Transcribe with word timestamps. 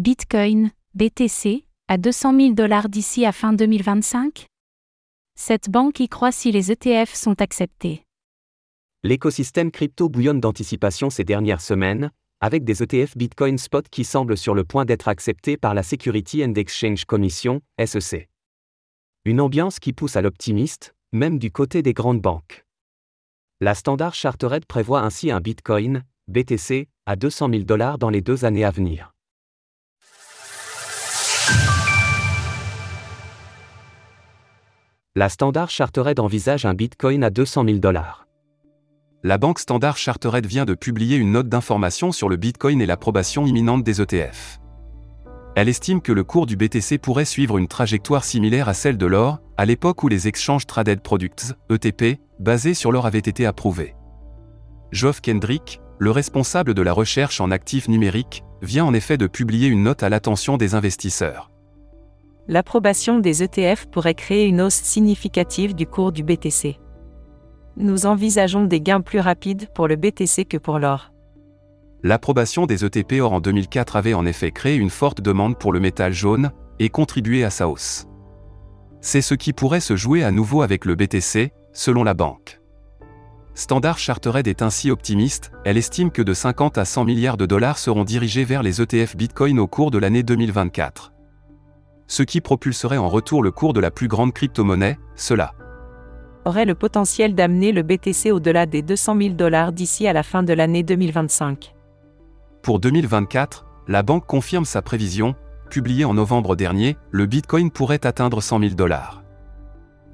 Bitcoin, 0.00 0.70
BTC, 0.94 1.66
à 1.86 1.98
200 1.98 2.34
000 2.34 2.54
dollars 2.54 2.88
d'ici 2.88 3.26
à 3.26 3.32
fin 3.32 3.52
2025 3.52 4.46
Cette 5.38 5.68
banque 5.68 6.00
y 6.00 6.08
croit 6.08 6.32
si 6.32 6.50
les 6.50 6.72
ETF 6.72 7.14
sont 7.14 7.42
acceptés. 7.42 8.06
L'écosystème 9.02 9.70
crypto 9.70 10.08
bouillonne 10.08 10.40
d'anticipation 10.40 11.10
ces 11.10 11.24
dernières 11.24 11.60
semaines, 11.60 12.10
avec 12.40 12.64
des 12.64 12.82
ETF 12.82 13.14
Bitcoin 13.14 13.58
Spot 13.58 13.86
qui 13.90 14.04
semblent 14.04 14.38
sur 14.38 14.54
le 14.54 14.64
point 14.64 14.86
d'être 14.86 15.06
acceptés 15.06 15.58
par 15.58 15.74
la 15.74 15.82
Security 15.82 16.46
and 16.46 16.54
Exchange 16.54 17.04
Commission, 17.04 17.60
SEC. 17.78 18.30
Une 19.26 19.42
ambiance 19.42 19.80
qui 19.80 19.92
pousse 19.92 20.16
à 20.16 20.22
l'optimiste, 20.22 20.94
même 21.12 21.38
du 21.38 21.52
côté 21.52 21.82
des 21.82 21.92
grandes 21.92 22.22
banques. 22.22 22.64
La 23.60 23.74
Standard 23.74 24.14
Chartered 24.14 24.64
prévoit 24.64 25.02
ainsi 25.02 25.30
un 25.30 25.42
Bitcoin, 25.42 26.04
BTC, 26.26 26.88
à 27.04 27.16
200 27.16 27.50
000 27.50 27.64
dollars 27.64 27.98
dans 27.98 28.08
les 28.08 28.22
deux 28.22 28.46
années 28.46 28.64
à 28.64 28.70
venir. 28.70 29.12
La 35.20 35.28
Standard 35.28 35.68
Chartered 35.68 36.18
envisage 36.18 36.64
un 36.64 36.72
Bitcoin 36.72 37.22
à 37.24 37.28
200 37.28 37.66
000 37.66 37.76
dollars. 37.76 38.26
La 39.22 39.36
banque 39.36 39.58
Standard 39.58 39.98
Chartered 39.98 40.46
vient 40.46 40.64
de 40.64 40.72
publier 40.72 41.18
une 41.18 41.32
note 41.32 41.50
d'information 41.50 42.10
sur 42.10 42.30
le 42.30 42.36
Bitcoin 42.36 42.80
et 42.80 42.86
l'approbation 42.86 43.44
imminente 43.44 43.84
des 43.84 44.00
ETF. 44.00 44.60
Elle 45.56 45.68
estime 45.68 46.00
que 46.00 46.12
le 46.12 46.24
cours 46.24 46.46
du 46.46 46.56
BTC 46.56 46.96
pourrait 46.96 47.26
suivre 47.26 47.58
une 47.58 47.68
trajectoire 47.68 48.24
similaire 48.24 48.70
à 48.70 48.72
celle 48.72 48.96
de 48.96 49.04
l'or, 49.04 49.40
à 49.58 49.66
l'époque 49.66 50.02
où 50.04 50.08
les 50.08 50.26
Exchange 50.26 50.64
Traded 50.64 51.02
Products, 51.02 51.52
ETP, 51.68 52.18
basés 52.38 52.72
sur 52.72 52.90
l'or 52.90 53.04
avaient 53.04 53.18
été 53.18 53.44
approuvés. 53.44 53.94
Geoff 54.90 55.20
Kendrick, 55.20 55.82
le 55.98 56.12
responsable 56.12 56.72
de 56.72 56.80
la 56.80 56.94
recherche 56.94 57.42
en 57.42 57.50
actifs 57.50 57.88
numériques, 57.88 58.42
vient 58.62 58.86
en 58.86 58.94
effet 58.94 59.18
de 59.18 59.26
publier 59.26 59.68
une 59.68 59.82
note 59.82 60.02
à 60.02 60.08
l'attention 60.08 60.56
des 60.56 60.74
investisseurs. 60.74 61.50
L'approbation 62.50 63.20
des 63.20 63.44
ETF 63.44 63.86
pourrait 63.86 64.14
créer 64.14 64.48
une 64.48 64.60
hausse 64.60 64.74
significative 64.74 65.72
du 65.72 65.86
cours 65.86 66.10
du 66.10 66.24
BTC. 66.24 66.80
Nous 67.76 68.06
envisageons 68.06 68.64
des 68.64 68.80
gains 68.80 69.02
plus 69.02 69.20
rapides 69.20 69.68
pour 69.72 69.86
le 69.86 69.94
BTC 69.94 70.46
que 70.46 70.56
pour 70.56 70.80
l'or. 70.80 71.12
L'approbation 72.02 72.66
des 72.66 72.84
ETP 72.84 73.20
or 73.20 73.34
en 73.34 73.40
2004 73.40 73.94
avait 73.94 74.14
en 74.14 74.26
effet 74.26 74.50
créé 74.50 74.74
une 74.74 74.90
forte 74.90 75.20
demande 75.20 75.60
pour 75.60 75.72
le 75.72 75.78
métal 75.78 76.12
jaune 76.12 76.50
et 76.80 76.88
contribué 76.88 77.44
à 77.44 77.50
sa 77.50 77.68
hausse. 77.68 78.08
C'est 79.00 79.22
ce 79.22 79.34
qui 79.34 79.52
pourrait 79.52 79.78
se 79.78 79.94
jouer 79.94 80.24
à 80.24 80.32
nouveau 80.32 80.62
avec 80.62 80.86
le 80.86 80.96
BTC, 80.96 81.52
selon 81.72 82.02
la 82.02 82.14
banque. 82.14 82.60
Standard 83.54 83.98
Chartered 83.98 84.48
est 84.48 84.62
ainsi 84.62 84.90
optimiste, 84.90 85.52
elle 85.64 85.76
estime 85.76 86.10
que 86.10 86.22
de 86.22 86.34
50 86.34 86.78
à 86.78 86.84
100 86.84 87.04
milliards 87.04 87.36
de 87.36 87.46
dollars 87.46 87.78
seront 87.78 88.02
dirigés 88.02 88.42
vers 88.42 88.64
les 88.64 88.82
ETF 88.82 89.14
Bitcoin 89.14 89.60
au 89.60 89.68
cours 89.68 89.92
de 89.92 89.98
l'année 89.98 90.24
2024. 90.24 91.12
Ce 92.10 92.24
qui 92.24 92.40
propulserait 92.40 92.96
en 92.96 93.08
retour 93.08 93.40
le 93.40 93.52
cours 93.52 93.72
de 93.72 93.78
la 93.78 93.92
plus 93.92 94.08
grande 94.08 94.32
crypto-monnaie, 94.32 94.98
cela 95.14 95.54
aurait 96.44 96.64
le 96.64 96.74
potentiel 96.74 97.36
d'amener 97.36 97.70
le 97.70 97.82
BTC 97.82 98.32
au-delà 98.32 98.66
des 98.66 98.82
200 98.82 99.16
000 99.16 99.34
dollars 99.34 99.72
d'ici 99.72 100.08
à 100.08 100.12
la 100.12 100.24
fin 100.24 100.42
de 100.42 100.52
l'année 100.52 100.82
2025. 100.82 101.72
Pour 102.62 102.80
2024, 102.80 103.64
la 103.86 104.02
banque 104.02 104.26
confirme 104.26 104.64
sa 104.64 104.82
prévision, 104.82 105.36
publiée 105.70 106.04
en 106.04 106.14
novembre 106.14 106.56
dernier, 106.56 106.96
le 107.12 107.26
Bitcoin 107.26 107.70
pourrait 107.70 108.04
atteindre 108.04 108.40
100 108.40 108.58
000 108.58 108.74
dollars. 108.74 109.22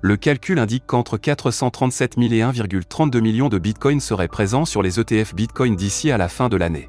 Le 0.00 0.16
calcul 0.16 0.60
indique 0.60 0.84
qu'entre 0.86 1.18
437 1.18 2.14
000 2.16 2.32
et 2.32 2.40
1,32 2.40 3.20
millions 3.20 3.50
de 3.50 3.58
Bitcoin 3.58 4.00
seraient 4.00 4.28
présents 4.28 4.64
sur 4.64 4.80
les 4.80 4.98
ETF 4.98 5.34
Bitcoin 5.34 5.76
d'ici 5.76 6.10
à 6.10 6.16
la 6.16 6.28
fin 6.28 6.48
de 6.48 6.56
l'année. 6.56 6.88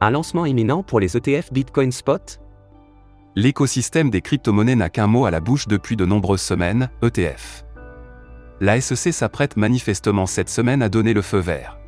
Un 0.00 0.10
lancement 0.10 0.46
imminent 0.46 0.84
pour 0.84 1.00
les 1.00 1.16
ETF 1.16 1.52
Bitcoin 1.52 1.90
Spot? 1.90 2.38
L'écosystème 3.38 4.08
des 4.08 4.22
crypto-monnaies 4.22 4.76
n'a 4.76 4.88
qu'un 4.88 5.06
mot 5.06 5.26
à 5.26 5.30
la 5.30 5.40
bouche 5.40 5.68
depuis 5.68 5.94
de 5.94 6.06
nombreuses 6.06 6.40
semaines, 6.40 6.88
ETF. 7.02 7.66
La 8.60 8.80
SEC 8.80 9.12
s'apprête 9.12 9.58
manifestement 9.58 10.24
cette 10.24 10.48
semaine 10.48 10.80
à 10.80 10.88
donner 10.88 11.12
le 11.12 11.20
feu 11.20 11.36
vert. 11.36 11.78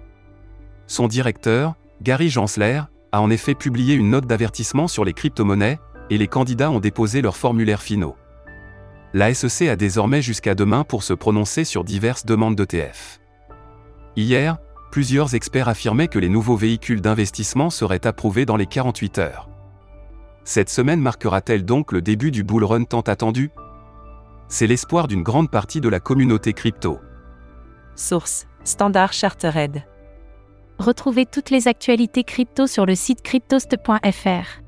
Son 0.86 1.08
directeur, 1.08 1.74
Gary 2.02 2.28
Gensler, 2.28 2.82
a 3.12 3.22
en 3.22 3.30
effet 3.30 3.54
publié 3.54 3.94
une 3.94 4.10
note 4.10 4.26
d'avertissement 4.26 4.88
sur 4.88 5.06
les 5.06 5.14
crypto-monnaies, 5.14 5.78
et 6.10 6.18
les 6.18 6.28
candidats 6.28 6.70
ont 6.70 6.80
déposé 6.80 7.22
leurs 7.22 7.38
formulaires 7.38 7.80
finaux. 7.80 8.16
La 9.14 9.32
SEC 9.32 9.70
a 9.70 9.76
désormais 9.76 10.20
jusqu'à 10.20 10.54
demain 10.54 10.84
pour 10.84 11.02
se 11.02 11.14
prononcer 11.14 11.64
sur 11.64 11.82
diverses 11.82 12.26
demandes 12.26 12.56
d'ETF. 12.56 13.20
Hier, 14.16 14.58
plusieurs 14.90 15.34
experts 15.34 15.68
affirmaient 15.68 16.08
que 16.08 16.18
les 16.18 16.28
nouveaux 16.28 16.56
véhicules 16.56 17.00
d'investissement 17.00 17.70
seraient 17.70 18.06
approuvés 18.06 18.44
dans 18.44 18.56
les 18.56 18.66
48 18.66 19.18
heures. 19.18 19.48
Cette 20.48 20.70
semaine 20.70 21.02
marquera-t-elle 21.02 21.66
donc 21.66 21.92
le 21.92 22.00
début 22.00 22.30
du 22.30 22.42
bull 22.42 22.64
run 22.64 22.84
tant 22.84 23.02
attendu? 23.02 23.50
C'est 24.48 24.66
l'espoir 24.66 25.06
d'une 25.06 25.22
grande 25.22 25.50
partie 25.50 25.82
de 25.82 25.90
la 25.90 26.00
communauté 26.00 26.54
crypto. 26.54 27.00
Source 27.96 28.46
Standard 28.64 29.12
Chartered. 29.12 29.82
Retrouvez 30.78 31.26
toutes 31.26 31.50
les 31.50 31.68
actualités 31.68 32.24
crypto 32.24 32.66
sur 32.66 32.86
le 32.86 32.94
site 32.94 33.20
cryptost.fr. 33.20 34.62